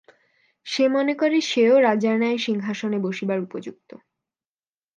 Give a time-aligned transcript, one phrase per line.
[0.65, 3.89] সে মনে করে, সেও রাজার ন্যায় সিংহাসনে বসিবার উপযুক্ত।